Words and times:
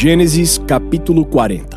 Gênesis 0.00 0.58
capítulo 0.58 1.26
40 1.26 1.76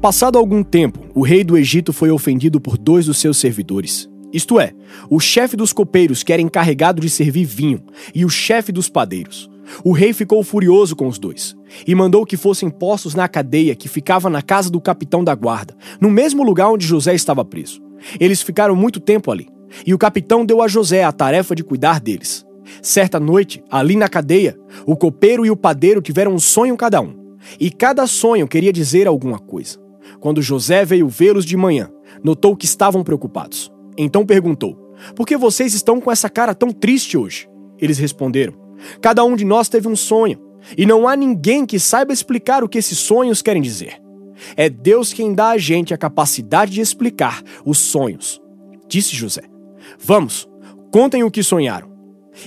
Passado 0.00 0.38
algum 0.38 0.62
tempo, 0.62 0.98
o 1.14 1.20
rei 1.20 1.44
do 1.44 1.58
Egito 1.58 1.92
foi 1.92 2.10
ofendido 2.10 2.58
por 2.58 2.78
dois 2.78 3.04
dos 3.04 3.18
seus 3.18 3.36
servidores. 3.36 4.08
Isto 4.32 4.58
é, 4.58 4.72
o 5.10 5.20
chefe 5.20 5.58
dos 5.58 5.70
copeiros, 5.70 6.22
que 6.22 6.32
era 6.32 6.40
encarregado 6.40 7.02
de 7.02 7.10
servir 7.10 7.44
vinho, 7.44 7.82
e 8.14 8.24
o 8.24 8.30
chefe 8.30 8.72
dos 8.72 8.88
padeiros. 8.88 9.50
O 9.84 9.92
rei 9.92 10.14
ficou 10.14 10.42
furioso 10.42 10.96
com 10.96 11.06
os 11.06 11.18
dois 11.18 11.54
e 11.86 11.94
mandou 11.94 12.24
que 12.24 12.38
fossem 12.38 12.70
postos 12.70 13.14
na 13.14 13.28
cadeia 13.28 13.74
que 13.74 13.90
ficava 13.90 14.30
na 14.30 14.40
casa 14.40 14.70
do 14.70 14.80
capitão 14.80 15.22
da 15.22 15.34
guarda, 15.34 15.76
no 16.00 16.10
mesmo 16.10 16.42
lugar 16.42 16.70
onde 16.70 16.86
José 16.86 17.14
estava 17.14 17.44
preso. 17.44 17.82
Eles 18.18 18.40
ficaram 18.40 18.74
muito 18.74 18.98
tempo 18.98 19.30
ali, 19.30 19.50
e 19.86 19.92
o 19.92 19.98
capitão 19.98 20.46
deu 20.46 20.62
a 20.62 20.66
José 20.66 21.04
a 21.04 21.12
tarefa 21.12 21.54
de 21.54 21.62
cuidar 21.62 22.00
deles. 22.00 22.42
Certa 22.80 23.20
noite, 23.20 23.62
ali 23.70 23.96
na 23.96 24.08
cadeia, 24.08 24.58
o 24.86 24.96
copeiro 24.96 25.44
e 25.44 25.50
o 25.50 25.56
padeiro 25.56 26.00
tiveram 26.00 26.32
um 26.32 26.38
sonho 26.38 26.74
cada 26.74 27.02
um. 27.02 27.19
E 27.58 27.70
cada 27.70 28.06
sonho 28.06 28.48
queria 28.48 28.72
dizer 28.72 29.06
alguma 29.06 29.38
coisa. 29.38 29.78
Quando 30.18 30.42
José 30.42 30.84
veio 30.84 31.08
vê-los 31.08 31.44
de 31.44 31.56
manhã, 31.56 31.90
notou 32.22 32.56
que 32.56 32.66
estavam 32.66 33.02
preocupados. 33.02 33.70
Então 33.96 34.26
perguntou: 34.26 34.76
Por 35.14 35.26
que 35.26 35.36
vocês 35.36 35.74
estão 35.74 36.00
com 36.00 36.10
essa 36.10 36.28
cara 36.28 36.54
tão 36.54 36.70
triste 36.70 37.16
hoje? 37.16 37.48
Eles 37.78 37.98
responderam: 37.98 38.54
Cada 39.00 39.24
um 39.24 39.36
de 39.36 39.44
nós 39.44 39.68
teve 39.68 39.88
um 39.88 39.96
sonho, 39.96 40.38
e 40.76 40.84
não 40.84 41.08
há 41.08 41.16
ninguém 41.16 41.64
que 41.64 41.78
saiba 41.78 42.12
explicar 42.12 42.62
o 42.62 42.68
que 42.68 42.78
esses 42.78 42.98
sonhos 42.98 43.42
querem 43.42 43.62
dizer. 43.62 44.00
É 44.56 44.68
Deus 44.68 45.12
quem 45.12 45.34
dá 45.34 45.50
a 45.50 45.58
gente 45.58 45.92
a 45.92 45.98
capacidade 45.98 46.72
de 46.72 46.80
explicar 46.80 47.42
os 47.64 47.78
sonhos. 47.78 48.40
Disse 48.88 49.14
José: 49.14 49.42
Vamos, 49.98 50.48
contem 50.90 51.22
o 51.22 51.30
que 51.30 51.42
sonharam. 51.42 51.90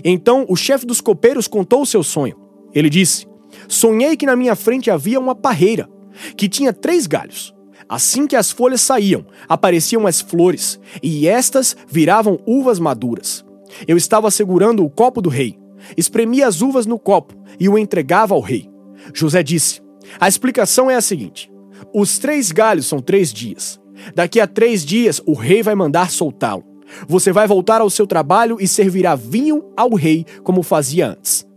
Então 0.03 0.45
o 0.47 0.55
chefe 0.55 0.85
dos 0.85 1.01
copeiros 1.01 1.47
contou 1.47 1.81
o 1.81 1.85
seu 1.85 2.03
sonho. 2.03 2.35
Ele 2.73 2.89
disse: 2.89 3.27
Sonhei 3.67 4.15
que 4.15 4.25
na 4.25 4.35
minha 4.35 4.55
frente 4.55 4.91
havia 4.91 5.19
uma 5.19 5.35
parreira, 5.35 5.89
que 6.35 6.49
tinha 6.49 6.73
três 6.73 7.07
galhos. 7.07 7.53
Assim 7.87 8.25
que 8.25 8.35
as 8.35 8.51
folhas 8.51 8.81
saíam, 8.81 9.25
apareciam 9.47 10.07
as 10.07 10.21
flores, 10.21 10.79
e 11.01 11.27
estas 11.27 11.75
viravam 11.87 12.39
uvas 12.45 12.79
maduras. 12.79 13.45
Eu 13.87 13.97
estava 13.97 14.31
segurando 14.31 14.83
o 14.83 14.89
copo 14.89 15.21
do 15.21 15.29
rei, 15.29 15.57
espremia 15.97 16.47
as 16.47 16.61
uvas 16.61 16.85
no 16.85 16.97
copo 16.97 17.35
e 17.59 17.67
o 17.67 17.77
entregava 17.77 18.33
ao 18.33 18.41
rei. 18.41 18.69
José 19.13 19.43
disse: 19.43 19.81
A 20.19 20.27
explicação 20.27 20.89
é 20.89 20.95
a 20.95 21.01
seguinte: 21.01 21.51
os 21.93 22.17
três 22.17 22.51
galhos 22.51 22.85
são 22.85 22.99
três 22.99 23.33
dias. 23.33 23.79
Daqui 24.15 24.39
a 24.39 24.47
três 24.47 24.85
dias 24.85 25.21
o 25.25 25.33
rei 25.33 25.61
vai 25.61 25.75
mandar 25.75 26.11
soltá-lo. 26.11 26.63
Você 27.07 27.31
vai 27.31 27.47
voltar 27.47 27.81
ao 27.81 27.89
seu 27.89 28.05
trabalho 28.05 28.57
e 28.59 28.67
servirá 28.67 29.15
vinho 29.15 29.63
ao 29.75 29.93
rei 29.93 30.25
como 30.43 30.61
fazia 30.61 31.07
antes. 31.07 31.47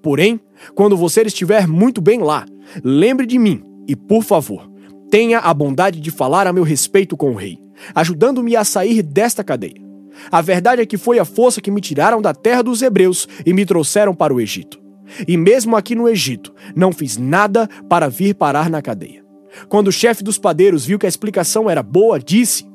Porém, 0.00 0.40
quando 0.74 0.96
você 0.96 1.22
estiver 1.22 1.66
muito 1.66 2.00
bem 2.00 2.20
lá, 2.20 2.46
lembre 2.82 3.26
de 3.26 3.38
mim 3.38 3.62
e, 3.86 3.94
por 3.94 4.22
favor, 4.22 4.70
tenha 5.10 5.38
a 5.38 5.52
bondade 5.52 6.00
de 6.00 6.10
falar 6.10 6.46
a 6.46 6.52
meu 6.52 6.62
respeito 6.62 7.16
com 7.16 7.30
o 7.30 7.36
rei, 7.36 7.58
ajudando-me 7.94 8.56
a 8.56 8.64
sair 8.64 9.02
desta 9.02 9.44
cadeia. 9.44 9.82
A 10.30 10.40
verdade 10.40 10.82
é 10.82 10.86
que 10.86 10.96
foi 10.96 11.18
a 11.18 11.24
força 11.24 11.60
que 11.60 11.70
me 11.70 11.80
tiraram 11.80 12.22
da 12.22 12.32
terra 12.32 12.62
dos 12.62 12.82
hebreus 12.82 13.28
e 13.44 13.52
me 13.52 13.66
trouxeram 13.66 14.14
para 14.14 14.32
o 14.32 14.40
Egito. 14.40 14.80
E 15.28 15.36
mesmo 15.36 15.76
aqui 15.76 15.94
no 15.94 16.08
Egito, 16.08 16.54
não 16.74 16.92
fiz 16.92 17.16
nada 17.16 17.68
para 17.88 18.08
vir 18.08 18.34
parar 18.34 18.70
na 18.70 18.80
cadeia. 18.80 19.24
Quando 19.68 19.88
o 19.88 19.92
chefe 19.92 20.24
dos 20.24 20.38
padeiros 20.38 20.86
viu 20.86 20.98
que 20.98 21.06
a 21.06 21.08
explicação 21.08 21.68
era 21.68 21.82
boa, 21.82 22.18
disse: 22.18 22.66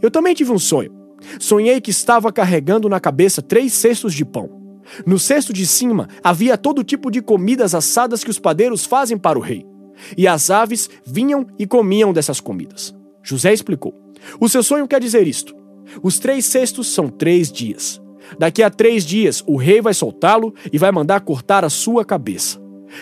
Eu 0.00 0.10
também 0.10 0.34
tive 0.34 0.50
um 0.50 0.58
sonho. 0.58 0.92
Sonhei 1.38 1.80
que 1.80 1.90
estava 1.90 2.32
carregando 2.32 2.88
na 2.88 3.00
cabeça 3.00 3.40
três 3.40 3.72
cestos 3.72 4.12
de 4.12 4.24
pão. 4.24 4.53
No 5.06 5.18
cesto 5.18 5.52
de 5.52 5.66
cima 5.66 6.08
havia 6.22 6.58
todo 6.58 6.84
tipo 6.84 7.10
de 7.10 7.22
comidas 7.22 7.74
assadas 7.74 8.22
que 8.22 8.30
os 8.30 8.38
padeiros 8.38 8.84
fazem 8.84 9.16
para 9.16 9.38
o 9.38 9.42
rei. 9.42 9.66
E 10.16 10.26
as 10.26 10.50
aves 10.50 10.90
vinham 11.04 11.46
e 11.58 11.66
comiam 11.66 12.12
dessas 12.12 12.40
comidas. 12.40 12.94
José 13.22 13.52
explicou: 13.52 13.94
O 14.40 14.48
seu 14.48 14.62
sonho 14.62 14.88
quer 14.88 15.00
dizer 15.00 15.26
isto. 15.26 15.54
Os 16.02 16.18
três 16.18 16.44
cestos 16.46 16.88
são 16.88 17.08
três 17.08 17.50
dias. 17.50 18.00
Daqui 18.38 18.62
a 18.62 18.70
três 18.70 19.04
dias, 19.04 19.44
o 19.46 19.56
rei 19.56 19.80
vai 19.80 19.92
soltá-lo 19.92 20.54
e 20.72 20.78
vai 20.78 20.90
mandar 20.90 21.20
cortar 21.20 21.64
a 21.64 21.70
sua 21.70 22.04
cabeça. 22.04 22.58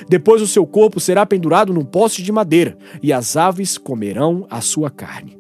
Depois, 0.08 0.42
o 0.42 0.46
seu 0.46 0.66
corpo 0.66 0.98
será 0.98 1.24
pendurado 1.24 1.72
num 1.72 1.84
poste 1.84 2.22
de 2.22 2.32
madeira 2.32 2.76
e 3.02 3.12
as 3.12 3.36
aves 3.36 3.78
comerão 3.78 4.46
a 4.50 4.60
sua 4.60 4.90
carne. 4.90 5.38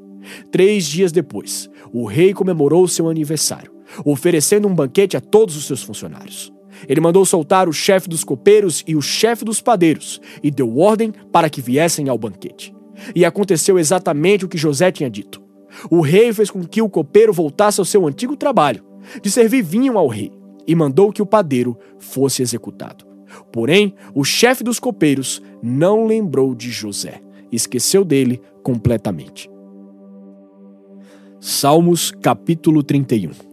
Três 0.50 0.86
dias 0.86 1.10
depois, 1.10 1.68
o 1.92 2.06
rei 2.06 2.32
comemorou 2.32 2.86
seu 2.86 3.08
aniversário 3.08 3.71
oferecendo 4.04 4.68
um 4.68 4.74
banquete 4.74 5.16
a 5.16 5.20
todos 5.20 5.56
os 5.56 5.66
seus 5.66 5.82
funcionários. 5.82 6.52
Ele 6.88 7.00
mandou 7.00 7.24
soltar 7.24 7.68
o 7.68 7.72
chefe 7.72 8.08
dos 8.08 8.24
copeiros 8.24 8.82
e 8.86 8.96
o 8.96 9.02
chefe 9.02 9.44
dos 9.44 9.60
padeiros 9.60 10.20
e 10.42 10.50
deu 10.50 10.78
ordem 10.78 11.12
para 11.30 11.50
que 11.50 11.60
viessem 11.60 12.08
ao 12.08 12.18
banquete. 12.18 12.74
E 13.14 13.24
aconteceu 13.24 13.78
exatamente 13.78 14.44
o 14.44 14.48
que 14.48 14.58
José 14.58 14.90
tinha 14.90 15.10
dito. 15.10 15.40
O 15.90 16.00
rei 16.00 16.32
fez 16.32 16.50
com 16.50 16.64
que 16.64 16.82
o 16.82 16.88
copeiro 16.88 17.32
voltasse 17.32 17.80
ao 17.80 17.84
seu 17.84 18.06
antigo 18.06 18.36
trabalho, 18.36 18.84
de 19.22 19.30
servir 19.30 19.62
vinho 19.62 19.98
ao 19.98 20.06
rei, 20.06 20.30
e 20.66 20.74
mandou 20.74 21.12
que 21.12 21.22
o 21.22 21.26
padeiro 21.26 21.76
fosse 21.98 22.42
executado. 22.42 23.04
Porém, 23.50 23.94
o 24.14 24.24
chefe 24.24 24.62
dos 24.62 24.78
copeiros 24.78 25.42
não 25.62 26.06
lembrou 26.06 26.54
de 26.54 26.70
José, 26.70 27.20
esqueceu 27.50 28.04
dele 28.04 28.40
completamente. 28.62 29.50
Salmos 31.40 32.10
capítulo 32.10 32.82
31 32.82 33.51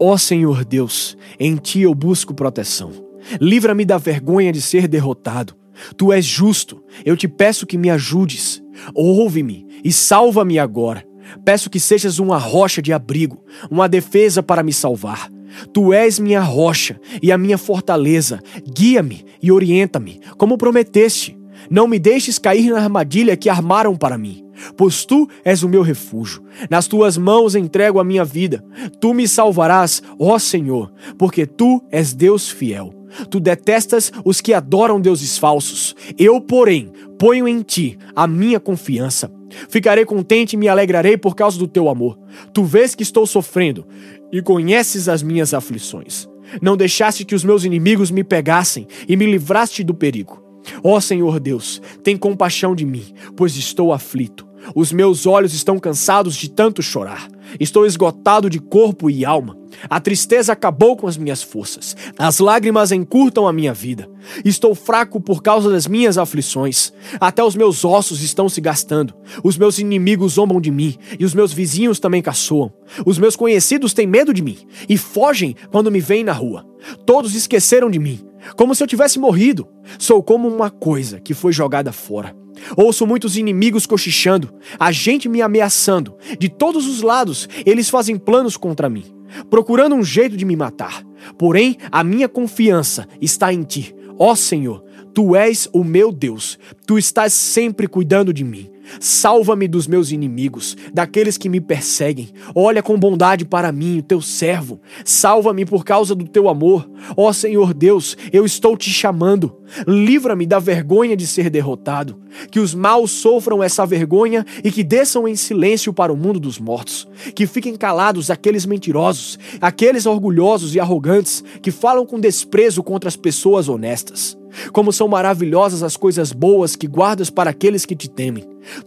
Ó 0.00 0.16
Senhor 0.16 0.64
Deus, 0.64 1.16
em 1.40 1.56
ti 1.56 1.80
eu 1.80 1.94
busco 1.94 2.32
proteção. 2.32 2.92
Livra-me 3.40 3.84
da 3.84 3.98
vergonha 3.98 4.52
de 4.52 4.62
ser 4.62 4.86
derrotado. 4.86 5.54
Tu 5.96 6.12
és 6.12 6.24
justo, 6.24 6.82
eu 7.04 7.16
te 7.16 7.26
peço 7.26 7.66
que 7.66 7.76
me 7.76 7.90
ajudes. 7.90 8.62
Ouve-me 8.94 9.66
e 9.84 9.92
salva-me 9.92 10.58
agora. 10.58 11.04
Peço 11.44 11.68
que 11.68 11.80
sejas 11.80 12.18
uma 12.18 12.38
rocha 12.38 12.80
de 12.80 12.92
abrigo, 12.92 13.44
uma 13.70 13.88
defesa 13.88 14.42
para 14.42 14.62
me 14.62 14.72
salvar. 14.72 15.28
Tu 15.72 15.92
és 15.92 16.18
minha 16.18 16.40
rocha 16.40 17.00
e 17.20 17.32
a 17.32 17.38
minha 17.38 17.58
fortaleza. 17.58 18.40
Guia-me 18.72 19.24
e 19.42 19.50
orienta-me, 19.50 20.20
como 20.36 20.56
prometeste. 20.56 21.36
Não 21.68 21.88
me 21.88 21.98
deixes 21.98 22.38
cair 22.38 22.70
na 22.70 22.80
armadilha 22.80 23.36
que 23.36 23.48
armaram 23.48 23.96
para 23.96 24.16
mim 24.16 24.47
pois 24.76 25.04
tu 25.04 25.28
és 25.44 25.62
o 25.62 25.68
meu 25.68 25.82
refúgio. 25.82 26.42
Nas 26.70 26.86
tuas 26.86 27.16
mãos 27.16 27.54
entrego 27.54 28.00
a 28.00 28.04
minha 28.04 28.24
vida. 28.24 28.64
Tu 29.00 29.14
me 29.14 29.26
salvarás, 29.26 30.02
ó 30.18 30.38
Senhor, 30.38 30.92
porque 31.16 31.46
tu 31.46 31.82
és 31.90 32.14
Deus 32.14 32.48
fiel. 32.48 32.94
Tu 33.30 33.40
detestas 33.40 34.12
os 34.24 34.40
que 34.40 34.52
adoram 34.52 35.00
deuses 35.00 35.38
falsos. 35.38 35.94
Eu, 36.18 36.40
porém, 36.40 36.92
ponho 37.18 37.48
em 37.48 37.62
ti 37.62 37.98
a 38.14 38.26
minha 38.26 38.60
confiança. 38.60 39.32
Ficarei 39.68 40.04
contente 40.04 40.52
e 40.52 40.56
me 40.56 40.68
alegrarei 40.68 41.16
por 41.16 41.34
causa 41.34 41.58
do 41.58 41.66
teu 41.66 41.88
amor. 41.88 42.18
Tu 42.52 42.64
vês 42.64 42.94
que 42.94 43.02
estou 43.02 43.26
sofrendo 43.26 43.86
e 44.30 44.42
conheces 44.42 45.08
as 45.08 45.22
minhas 45.22 45.54
aflições. 45.54 46.28
Não 46.62 46.76
deixaste 46.76 47.24
que 47.24 47.34
os 47.34 47.44
meus 47.44 47.64
inimigos 47.64 48.10
me 48.10 48.24
pegassem 48.24 48.86
e 49.08 49.16
me 49.16 49.26
livraste 49.26 49.82
do 49.82 49.94
perigo. 49.94 50.42
Ó 50.82 51.00
Senhor 51.00 51.40
Deus, 51.40 51.80
tem 52.02 52.16
compaixão 52.16 52.74
de 52.74 52.84
mim, 52.84 53.04
pois 53.36 53.56
estou 53.56 53.92
aflito. 53.92 54.47
Os 54.74 54.92
meus 54.92 55.26
olhos 55.26 55.54
estão 55.54 55.78
cansados 55.78 56.36
de 56.36 56.50
tanto 56.50 56.82
chorar. 56.82 57.28
Estou 57.58 57.86
esgotado 57.86 58.50
de 58.50 58.58
corpo 58.58 59.08
e 59.08 59.24
alma. 59.24 59.56
A 59.88 60.00
tristeza 60.00 60.52
acabou 60.52 60.96
com 60.96 61.06
as 61.06 61.16
minhas 61.16 61.42
forças. 61.42 61.96
As 62.18 62.38
lágrimas 62.38 62.92
encurtam 62.92 63.46
a 63.46 63.52
minha 63.52 63.72
vida. 63.72 64.08
Estou 64.44 64.74
fraco 64.74 65.20
por 65.20 65.42
causa 65.42 65.70
das 65.70 65.86
minhas 65.86 66.18
aflições. 66.18 66.92
Até 67.20 67.42
os 67.42 67.54
meus 67.54 67.84
ossos 67.84 68.22
estão 68.22 68.48
se 68.48 68.60
gastando. 68.60 69.14
Os 69.42 69.56
meus 69.56 69.78
inimigos 69.78 70.32
zombam 70.34 70.60
de 70.60 70.70
mim 70.70 70.96
e 71.18 71.24
os 71.24 71.34
meus 71.34 71.52
vizinhos 71.52 72.00
também 72.00 72.22
caçoam. 72.22 72.72
Os 73.06 73.18
meus 73.18 73.36
conhecidos 73.36 73.92
têm 73.92 74.06
medo 74.06 74.34
de 74.34 74.42
mim 74.42 74.58
e 74.88 74.96
fogem 74.96 75.54
quando 75.70 75.90
me 75.90 76.00
veem 76.00 76.24
na 76.24 76.32
rua. 76.32 76.66
Todos 77.06 77.34
esqueceram 77.34 77.90
de 77.90 77.98
mim, 77.98 78.20
como 78.56 78.74
se 78.74 78.82
eu 78.82 78.86
tivesse 78.86 79.18
morrido. 79.18 79.66
Sou 79.98 80.22
como 80.22 80.48
uma 80.48 80.70
coisa 80.70 81.20
que 81.20 81.34
foi 81.34 81.52
jogada 81.52 81.92
fora. 81.92 82.34
Ouço 82.76 83.06
muitos 83.06 83.36
inimigos 83.36 83.86
cochichando, 83.86 84.52
a 84.78 84.90
gente 84.92 85.28
me 85.28 85.42
ameaçando. 85.42 86.16
De 86.38 86.48
todos 86.48 86.86
os 86.86 87.02
lados, 87.02 87.48
eles 87.64 87.88
fazem 87.88 88.16
planos 88.16 88.56
contra 88.56 88.88
mim, 88.88 89.04
procurando 89.50 89.94
um 89.94 90.02
jeito 90.02 90.36
de 90.36 90.44
me 90.44 90.56
matar. 90.56 91.04
Porém, 91.36 91.76
a 91.90 92.02
minha 92.02 92.28
confiança 92.28 93.06
está 93.20 93.52
em 93.52 93.62
ti. 93.62 93.94
Ó 94.18 94.34
Senhor, 94.34 94.84
tu 95.14 95.36
és 95.36 95.68
o 95.72 95.84
meu 95.84 96.12
Deus, 96.12 96.58
tu 96.86 96.98
estás 96.98 97.32
sempre 97.32 97.86
cuidando 97.86 98.32
de 98.32 98.44
mim. 98.44 98.70
Salva-me 99.00 99.68
dos 99.68 99.86
meus 99.86 100.10
inimigos, 100.10 100.76
daqueles 100.92 101.36
que 101.36 101.48
me 101.48 101.60
perseguem. 101.60 102.30
Olha 102.54 102.82
com 102.82 102.98
bondade 102.98 103.44
para 103.44 103.72
mim, 103.72 103.98
o 103.98 104.02
teu 104.02 104.20
servo. 104.20 104.80
Salva-me 105.04 105.64
por 105.64 105.84
causa 105.84 106.14
do 106.14 106.26
teu 106.26 106.48
amor. 106.48 106.88
Ó 107.16 107.32
Senhor 107.32 107.74
Deus, 107.74 108.16
eu 108.32 108.44
estou 108.44 108.76
te 108.76 108.90
chamando. 108.90 109.56
Livra-me 109.86 110.46
da 110.46 110.58
vergonha 110.58 111.16
de 111.16 111.26
ser 111.26 111.50
derrotado. 111.50 112.18
Que 112.50 112.60
os 112.60 112.74
maus 112.74 113.10
sofram 113.10 113.62
essa 113.62 113.84
vergonha 113.84 114.44
e 114.62 114.70
que 114.70 114.84
desçam 114.84 115.26
em 115.28 115.36
silêncio 115.36 115.92
para 115.92 116.12
o 116.12 116.16
mundo 116.16 116.40
dos 116.40 116.58
mortos. 116.58 117.06
Que 117.34 117.46
fiquem 117.46 117.76
calados 117.76 118.30
aqueles 118.30 118.64
mentirosos, 118.66 119.38
aqueles 119.60 120.06
orgulhosos 120.06 120.74
e 120.74 120.80
arrogantes 120.80 121.44
que 121.62 121.70
falam 121.70 122.06
com 122.06 122.20
desprezo 122.20 122.82
contra 122.82 123.08
as 123.08 123.16
pessoas 123.16 123.68
honestas. 123.68 124.36
Como 124.72 124.92
são 124.92 125.08
maravilhosas 125.08 125.82
as 125.82 125.96
coisas 125.96 126.32
boas 126.32 126.74
que 126.74 126.86
guardas 126.86 127.30
para 127.30 127.50
aqueles 127.50 127.84
que 127.84 127.94
te 127.94 128.08
temem. 128.08 128.44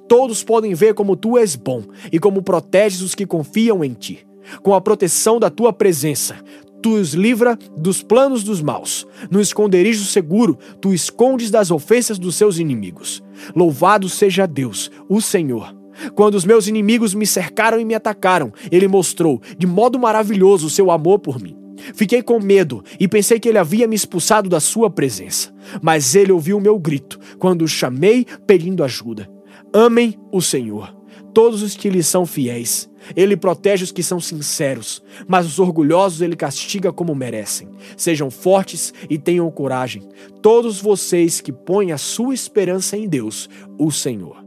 Todos 0.07 0.43
podem 0.43 0.73
ver 0.73 0.93
como 0.93 1.15
tu 1.15 1.37
és 1.37 1.55
bom 1.55 1.83
e 2.11 2.19
como 2.19 2.41
proteges 2.41 3.01
os 3.01 3.15
que 3.15 3.25
confiam 3.25 3.83
em 3.83 3.93
ti. 3.93 4.25
Com 4.61 4.73
a 4.73 4.81
proteção 4.81 5.39
da 5.39 5.49
tua 5.49 5.71
presença, 5.71 6.35
tu 6.81 6.95
os 6.95 7.13
livra 7.13 7.57
dos 7.77 8.01
planos 8.01 8.43
dos 8.43 8.61
maus. 8.61 9.05
No 9.29 9.39
esconderijo 9.39 10.05
seguro, 10.05 10.57
tu 10.79 10.93
escondes 10.93 11.51
das 11.51 11.71
ofensas 11.71 12.17
dos 12.17 12.35
seus 12.35 12.57
inimigos. 12.57 13.23
Louvado 13.55 14.09
seja 14.09 14.47
Deus, 14.47 14.89
o 15.07 15.21
Senhor. 15.21 15.75
Quando 16.15 16.35
os 16.35 16.45
meus 16.45 16.67
inimigos 16.67 17.13
me 17.13 17.27
cercaram 17.27 17.79
e 17.79 17.85
me 17.85 17.93
atacaram, 17.93 18.51
ele 18.71 18.87
mostrou 18.87 19.41
de 19.57 19.67
modo 19.67 19.99
maravilhoso 19.99 20.67
o 20.67 20.69
seu 20.69 20.89
amor 20.89 21.19
por 21.19 21.39
mim. 21.39 21.55
Fiquei 21.93 22.21
com 22.21 22.39
medo 22.39 22.83
e 22.99 23.07
pensei 23.07 23.39
que 23.39 23.49
ele 23.49 23.57
havia 23.57 23.87
me 23.87 23.95
expulsado 23.95 24.49
da 24.49 24.59
sua 24.59 24.89
presença. 24.89 25.53
Mas 25.81 26.15
ele 26.15 26.31
ouviu 26.31 26.57
o 26.57 26.61
meu 26.61 26.77
grito 26.79 27.19
quando 27.39 27.63
o 27.63 27.67
chamei 27.67 28.25
pedindo 28.45 28.83
ajuda. 28.83 29.29
Amem 29.73 30.19
o 30.33 30.41
Senhor, 30.41 30.93
todos 31.33 31.61
os 31.61 31.75
que 31.77 31.89
lhe 31.89 32.03
são 32.03 32.25
fiéis. 32.25 32.89
Ele 33.15 33.37
protege 33.37 33.85
os 33.85 33.91
que 33.91 34.03
são 34.03 34.19
sinceros, 34.19 35.01
mas 35.27 35.45
os 35.45 35.59
orgulhosos 35.59 36.21
ele 36.21 36.35
castiga 36.35 36.91
como 36.91 37.15
merecem. 37.15 37.69
Sejam 37.95 38.29
fortes 38.29 38.93
e 39.09 39.17
tenham 39.17 39.49
coragem, 39.49 40.03
todos 40.41 40.81
vocês 40.81 41.39
que 41.39 41.53
põem 41.53 41.93
a 41.93 41.97
sua 41.97 42.33
esperança 42.33 42.97
em 42.97 43.07
Deus, 43.07 43.49
o 43.79 43.89
Senhor. 43.91 44.43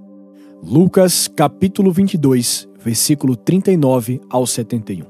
Lucas 0.63 1.27
capítulo 1.27 1.91
22, 1.91 2.69
versículo 2.79 3.35
39 3.35 4.21
ao 4.29 4.47
71. 4.47 5.07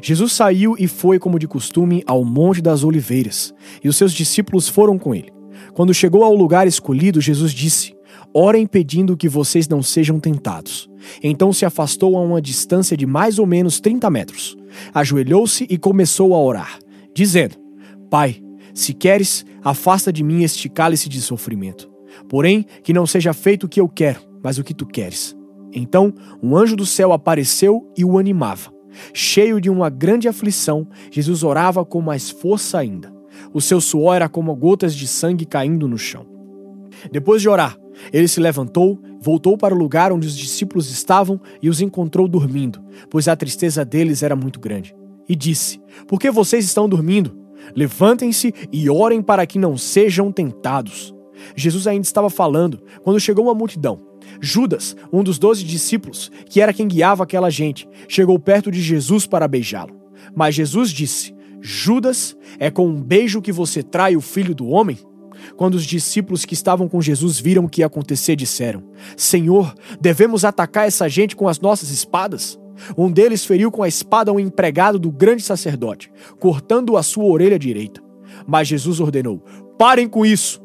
Jesus 0.00 0.32
saiu 0.32 0.76
e 0.78 0.86
foi, 0.86 1.18
como 1.18 1.38
de 1.38 1.48
costume, 1.48 2.02
ao 2.06 2.24
Monte 2.24 2.62
das 2.62 2.84
Oliveiras, 2.84 3.52
e 3.82 3.88
os 3.88 3.96
seus 3.96 4.12
discípulos 4.12 4.68
foram 4.68 4.96
com 4.98 5.14
ele. 5.14 5.32
Quando 5.74 5.92
chegou 5.92 6.24
ao 6.24 6.34
lugar 6.34 6.66
escolhido, 6.66 7.20
Jesus 7.20 7.52
disse: 7.52 7.97
Orem 8.34 8.66
pedindo 8.66 9.16
que 9.16 9.28
vocês 9.28 9.68
não 9.68 9.82
sejam 9.82 10.20
tentados. 10.20 10.88
Então 11.22 11.52
se 11.52 11.64
afastou 11.64 12.16
a 12.16 12.20
uma 12.20 12.42
distância 12.42 12.96
de 12.96 13.06
mais 13.06 13.38
ou 13.38 13.46
menos 13.46 13.80
30 13.80 14.10
metros. 14.10 14.56
Ajoelhou-se 14.92 15.66
e 15.68 15.78
começou 15.78 16.34
a 16.34 16.38
orar, 16.38 16.78
dizendo: 17.14 17.56
Pai, 18.10 18.42
se 18.74 18.92
queres, 18.92 19.44
afasta 19.62 20.12
de 20.12 20.22
mim 20.22 20.42
este 20.42 20.68
cálice 20.68 21.08
de 21.08 21.20
sofrimento. 21.20 21.90
Porém, 22.28 22.64
que 22.82 22.92
não 22.92 23.06
seja 23.06 23.32
feito 23.32 23.64
o 23.64 23.68
que 23.68 23.80
eu 23.80 23.88
quero, 23.88 24.20
mas 24.42 24.58
o 24.58 24.64
que 24.64 24.74
tu 24.74 24.86
queres. 24.86 25.36
Então, 25.72 26.12
um 26.42 26.56
anjo 26.56 26.76
do 26.76 26.86
céu 26.86 27.12
apareceu 27.12 27.90
e 27.96 28.04
o 28.04 28.18
animava. 28.18 28.72
Cheio 29.12 29.60
de 29.60 29.70
uma 29.70 29.90
grande 29.90 30.28
aflição, 30.28 30.86
Jesus 31.10 31.42
orava 31.42 31.84
com 31.84 32.00
mais 32.00 32.30
força 32.30 32.78
ainda. 32.78 33.12
O 33.52 33.60
seu 33.60 33.80
suor 33.80 34.16
era 34.16 34.28
como 34.28 34.54
gotas 34.54 34.94
de 34.94 35.06
sangue 35.06 35.44
caindo 35.44 35.86
no 35.86 35.98
chão. 35.98 36.26
Depois 37.12 37.40
de 37.40 37.48
orar, 37.48 37.76
ele 38.12 38.28
se 38.28 38.40
levantou, 38.40 39.00
voltou 39.20 39.56
para 39.56 39.74
o 39.74 39.78
lugar 39.78 40.12
onde 40.12 40.26
os 40.26 40.36
discípulos 40.36 40.90
estavam 40.90 41.40
e 41.62 41.68
os 41.68 41.80
encontrou 41.80 42.28
dormindo, 42.28 42.82
pois 43.10 43.28
a 43.28 43.36
tristeza 43.36 43.84
deles 43.84 44.22
era 44.22 44.36
muito 44.36 44.60
grande. 44.60 44.94
E 45.28 45.36
disse: 45.36 45.80
Por 46.06 46.18
que 46.18 46.30
vocês 46.30 46.64
estão 46.64 46.88
dormindo? 46.88 47.36
Levantem-se 47.74 48.54
e 48.72 48.88
orem 48.88 49.20
para 49.20 49.46
que 49.46 49.58
não 49.58 49.76
sejam 49.76 50.32
tentados. 50.32 51.14
Jesus 51.54 51.86
ainda 51.86 52.06
estava 52.06 52.30
falando 52.30 52.80
quando 53.02 53.20
chegou 53.20 53.44
uma 53.44 53.54
multidão. 53.54 54.00
Judas, 54.40 54.96
um 55.12 55.22
dos 55.22 55.38
doze 55.38 55.64
discípulos, 55.64 56.30
que 56.48 56.60
era 56.60 56.72
quem 56.72 56.88
guiava 56.88 57.24
aquela 57.24 57.50
gente, 57.50 57.88
chegou 58.08 58.38
perto 58.38 58.70
de 58.70 58.80
Jesus 58.80 59.26
para 59.26 59.48
beijá-lo. 59.48 59.96
Mas 60.34 60.54
Jesus 60.54 60.90
disse: 60.90 61.34
Judas, 61.60 62.36
é 62.58 62.70
com 62.70 62.86
um 62.86 63.02
beijo 63.02 63.42
que 63.42 63.52
você 63.52 63.82
trai 63.82 64.16
o 64.16 64.20
filho 64.20 64.54
do 64.54 64.68
homem? 64.68 64.98
Quando 65.56 65.74
os 65.74 65.84
discípulos 65.84 66.44
que 66.44 66.54
estavam 66.54 66.88
com 66.88 67.00
Jesus 67.00 67.38
viram 67.38 67.64
o 67.64 67.68
que 67.68 67.80
ia 67.80 67.86
acontecer, 67.86 68.36
disseram: 68.36 68.82
Senhor, 69.16 69.74
devemos 70.00 70.44
atacar 70.44 70.86
essa 70.86 71.08
gente 71.08 71.36
com 71.36 71.48
as 71.48 71.60
nossas 71.60 71.90
espadas? 71.90 72.58
Um 72.96 73.10
deles 73.10 73.44
feriu 73.44 73.70
com 73.70 73.82
a 73.82 73.88
espada 73.88 74.32
um 74.32 74.38
empregado 74.38 74.98
do 74.98 75.10
grande 75.10 75.42
sacerdote, 75.42 76.10
cortando 76.38 76.96
a 76.96 77.02
sua 77.02 77.24
orelha 77.24 77.58
direita. 77.58 78.00
Mas 78.46 78.68
Jesus 78.68 79.00
ordenou: 79.00 79.42
Parem 79.78 80.08
com 80.08 80.24
isso! 80.24 80.62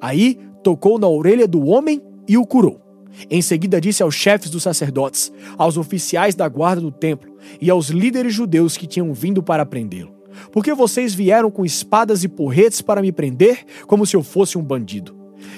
Aí 0.00 0.38
tocou 0.62 0.98
na 0.98 1.08
orelha 1.08 1.46
do 1.46 1.66
homem 1.66 2.02
e 2.26 2.36
o 2.38 2.46
curou. 2.46 2.80
Em 3.28 3.42
seguida 3.42 3.80
disse 3.80 4.02
aos 4.02 4.14
chefes 4.14 4.50
dos 4.50 4.62
sacerdotes, 4.62 5.32
aos 5.58 5.76
oficiais 5.76 6.34
da 6.34 6.48
guarda 6.48 6.80
do 6.80 6.92
templo 6.92 7.34
e 7.60 7.68
aos 7.68 7.88
líderes 7.88 8.32
judeus 8.32 8.76
que 8.76 8.86
tinham 8.86 9.12
vindo 9.12 9.42
para 9.42 9.66
prendê-lo: 9.66 10.19
Por 10.52 10.64
que 10.64 10.74
vocês 10.74 11.14
vieram 11.14 11.50
com 11.50 11.64
espadas 11.64 12.24
e 12.24 12.28
porretes 12.28 12.80
para 12.80 13.02
me 13.02 13.12
prender, 13.12 13.64
como 13.86 14.06
se 14.06 14.16
eu 14.16 14.22
fosse 14.22 14.56
um 14.56 14.62
bandido? 14.62 15.16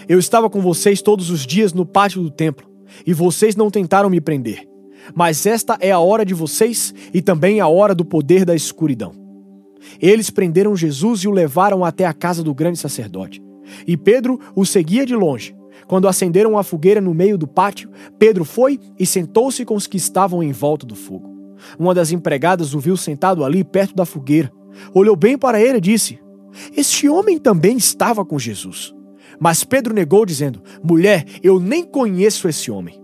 Eu 0.09 0.19
estava 0.19 0.49
com 0.49 0.61
vocês 0.61 1.03
todos 1.03 1.31
os 1.31 1.47
dias 1.47 1.73
no 1.73 1.85
pátio 1.85 2.23
do 2.23 2.31
templo, 2.31 2.67
e 3.07 3.13
vocês 3.13 3.57
não 3.57 3.71
tentaram 3.71 4.11
me 4.11 4.21
prender. 4.21 4.69
Mas 5.15 5.47
esta 5.47 5.77
é 5.81 5.91
a 5.91 5.99
hora 5.99 6.25
de 6.25 6.35
vocês 6.35 6.95
e 7.13 7.21
também 7.21 7.61
a 7.61 7.67
hora 7.67 7.95
do 7.95 8.05
poder 8.05 8.45
da 8.45 8.55
escuridão. 8.55 9.13
Eles 10.01 10.31
prenderam 10.31 10.77
Jesus 10.77 11.21
e 11.21 11.29
o 11.29 11.33
levaram 11.33 11.85
até 11.85 12.07
a 12.07 12.13
casa 12.13 12.43
do 12.43 12.55
grande 12.55 12.79
sacerdote. 12.79 13.43
E 13.87 13.97
Pedro 13.97 14.39
o 14.55 14.65
seguia 14.65 15.05
de 15.05 15.17
longe 15.17 15.57
quando 15.87 16.09
acenderam 16.09 16.57
a 16.57 16.63
fogueira 16.63 17.01
no 17.01 17.15
meio 17.15 17.37
do 17.37 17.47
pátio, 17.47 17.91
Pedro 18.19 18.45
foi 18.45 18.79
e 18.99 19.07
sentou-se 19.07 19.65
com 19.65 19.75
os 19.75 19.87
que 19.87 19.97
estavam 19.97 20.43
em 20.43 20.53
volta 20.53 20.87
do 20.87 20.95
fogo. 20.95 21.31
Uma 21.79 21.95
das 21.95 22.11
empregadas 22.11 22.75
o 22.75 22.81
viu 22.81 22.97
sentado 22.97 23.45
ali 23.45 23.63
perto 23.63 23.95
da 23.95 24.05
fogueira. 24.05 24.51
Olhou 24.95 25.17
bem 25.17 25.37
para 25.37 25.61
ele 25.61 25.79
e 25.79 25.81
disse: 25.81 26.19
Este 26.77 27.09
homem 27.09 27.39
também 27.39 27.77
estava 27.77 28.25
com 28.25 28.39
Jesus. 28.39 28.95
Mas 29.41 29.65
Pedro 29.65 29.95
negou, 29.95 30.25
dizendo: 30.25 30.63
Mulher, 30.83 31.25
eu 31.43 31.59
nem 31.59 31.85
conheço 31.85 32.49
esse 32.49 32.71
homem. 32.71 33.01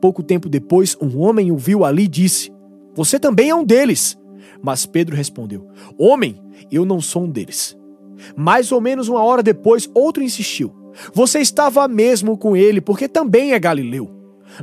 Pouco 0.00 0.22
tempo 0.22 0.48
depois, 0.48 0.96
um 1.00 1.18
homem 1.18 1.50
o 1.50 1.56
viu 1.56 1.84
ali 1.84 2.04
e 2.04 2.08
disse: 2.08 2.52
Você 2.94 3.18
também 3.18 3.50
é 3.50 3.54
um 3.54 3.64
deles. 3.64 4.18
Mas 4.62 4.86
Pedro 4.86 5.16
respondeu: 5.16 5.68
Homem, 5.98 6.40
eu 6.70 6.84
não 6.84 7.00
sou 7.00 7.24
um 7.24 7.30
deles. 7.30 7.76
Mais 8.36 8.70
ou 8.70 8.80
menos 8.80 9.08
uma 9.08 9.22
hora 9.22 9.42
depois, 9.42 9.90
outro 9.94 10.22
insistiu: 10.22 10.84
você 11.12 11.40
estava 11.40 11.86
mesmo 11.88 12.36
com 12.36 12.56
ele, 12.56 12.80
porque 12.80 13.08
também 13.08 13.52
é 13.52 13.58
galileu. 13.58 14.10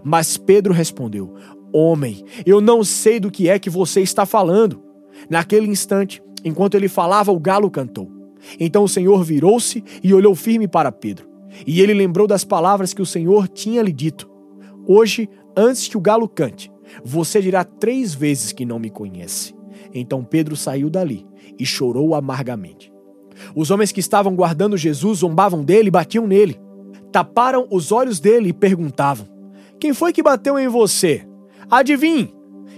Mas 0.04 0.38
Pedro 0.38 0.74
respondeu: 0.74 1.34
Homem, 1.74 2.24
eu 2.46 2.62
não 2.62 2.84
sei 2.84 3.20
do 3.20 3.32
que 3.32 3.50
é 3.50 3.60
que 3.60 3.70
você 3.70 4.02
está 4.02 4.26
falando. 4.26 4.82
Naquele 5.30 5.68
instante, 5.68 6.22
enquanto 6.44 6.76
ele 6.76 6.88
falava, 6.88 7.32
o 7.32 7.40
galo 7.40 7.70
cantou. 7.70 8.10
Então 8.60 8.84
o 8.84 8.90
Senhor 8.90 9.24
virou-se 9.24 9.84
e 10.04 10.14
olhou 10.14 10.36
firme 10.36 10.68
para 10.68 10.92
Pedro. 10.92 11.30
E 11.66 11.82
ele 11.82 11.94
lembrou 11.94 12.28
das 12.28 12.44
palavras 12.44 12.94
que 12.94 13.02
o 13.02 13.06
Senhor 13.06 13.48
tinha 13.48 13.82
lhe 13.82 13.92
dito: 13.92 14.30
Hoje, 14.88 15.30
antes 15.56 15.88
que 15.88 15.98
o 15.98 16.02
galo 16.02 16.28
cante, 16.28 16.72
você 17.04 17.42
dirá 17.42 17.64
três 17.64 18.14
vezes 18.14 18.52
que 18.52 18.66
não 18.66 18.80
me 18.80 18.90
conhece. 18.90 19.54
Então 19.94 20.24
Pedro 20.24 20.56
saiu 20.56 20.90
dali 20.90 21.26
e 21.60 21.66
chorou 21.66 22.16
amargamente. 22.16 22.92
Os 23.56 23.72
homens 23.72 23.92
que 23.92 24.00
estavam 24.00 24.36
guardando 24.36 24.78
Jesus 24.78 25.20
zombavam 25.20 25.64
dele 25.64 25.88
e 25.88 25.92
batiam 25.92 26.28
nele. 26.28 26.60
Taparam 27.12 27.68
os 27.70 27.92
olhos 27.92 28.20
dele 28.20 28.50
e 28.50 28.54
perguntavam: 28.54 29.28
Quem 29.80 29.94
foi 29.94 30.14
que 30.14 30.24
bateu 30.24 30.58
em 30.58 30.68
você? 30.68 31.28
Adivinhe! 31.70 32.34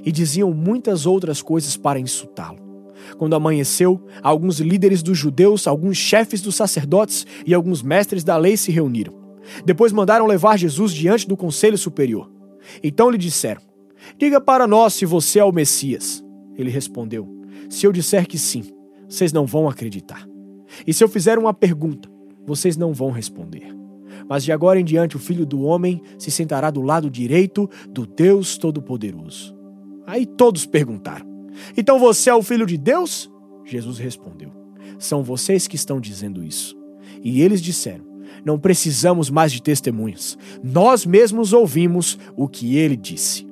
E 0.06 0.12
diziam 0.12 0.52
muitas 0.52 1.06
outras 1.06 1.42
coisas 1.42 1.78
para 1.78 2.00
insultá-lo. 2.00 2.73
Quando 3.18 3.36
amanheceu, 3.36 4.06
alguns 4.22 4.60
líderes 4.60 5.04
dos 5.04 5.18
judeus, 5.18 5.68
alguns 5.68 5.98
chefes 5.98 6.42
dos 6.42 6.56
sacerdotes 6.56 7.26
e 7.46 7.54
alguns 7.54 7.82
mestres 7.82 8.24
da 8.24 8.38
lei 8.38 8.58
se 8.58 8.72
reuniram. 8.72 9.14
Depois 9.66 9.92
mandaram 9.92 10.26
levar 10.26 10.58
Jesus 10.58 10.94
diante 10.94 11.28
do 11.28 11.38
conselho 11.38 11.78
superior. 11.78 12.32
Então 12.82 13.10
lhe 13.10 13.18
disseram: 13.18 13.62
Diga 14.18 14.40
para 14.40 14.68
nós 14.68 14.94
se 14.94 15.06
você 15.06 15.40
é 15.40 15.44
o 15.44 15.52
Messias. 15.52 16.24
Ele 16.58 16.70
respondeu: 16.70 17.28
Se 17.70 17.86
eu 17.86 17.92
disser 17.92 18.28
que 18.28 18.38
sim, 18.38 18.64
vocês 19.08 19.34
não 19.34 19.46
vão 19.46 19.68
acreditar. 19.68 20.28
E 20.88 20.94
se 20.94 21.04
eu 21.04 21.08
fizer 21.08 21.38
uma 21.38 21.54
pergunta, 21.54 22.10
vocês 22.46 22.78
não 22.78 22.94
vão 22.94 23.12
responder. 23.12 23.76
Mas 24.28 24.44
de 24.44 24.52
agora 24.52 24.80
em 24.80 24.86
diante 24.86 25.16
o 25.16 25.20
filho 25.20 25.46
do 25.46 25.62
homem 25.62 26.02
se 26.18 26.32
sentará 26.32 26.72
do 26.72 26.82
lado 26.82 27.10
direito 27.10 27.70
do 27.90 28.06
Deus 28.06 28.58
Todo-Poderoso. 28.58 29.56
Aí 30.06 30.26
todos 30.26 30.66
perguntaram: 30.66 31.33
Então 31.76 32.00
você 32.00 32.30
é 32.30 32.36
o 32.36 32.44
filho 32.44 32.66
de 32.66 32.78
Deus? 32.78 33.32
Jesus 33.66 33.98
respondeu: 33.98 34.52
São 35.00 35.24
vocês 35.24 35.68
que 35.68 35.76
estão 35.76 36.00
dizendo 36.00 36.44
isso. 36.44 36.78
E 37.24 37.42
eles 37.42 37.62
disseram: 37.62 38.06
Não 38.44 38.60
precisamos 38.60 39.30
mais 39.30 39.52
de 39.52 39.62
testemunhas. 39.62 40.38
Nós 40.64 41.06
mesmos 41.06 41.54
ouvimos 41.54 42.18
o 42.36 42.48
que 42.48 42.78
ele 42.78 42.96
disse. 42.96 43.48